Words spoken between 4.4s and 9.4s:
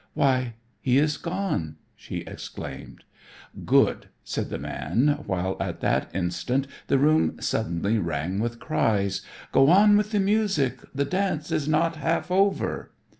the man, while at that instant the room suddenly rang with cries: